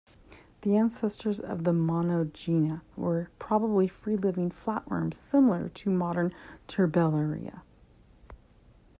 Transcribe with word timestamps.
The 0.61 0.77
ancestors 0.77 1.39
of 1.39 1.59
Monogenea 1.59 2.81
were 2.95 3.29
probably 3.37 3.87
free-living 3.87 4.49
flatworms 4.49 5.13
similar 5.13 5.69
to 5.69 5.91
modern 5.91 6.33
Turbellaria. 6.67 7.61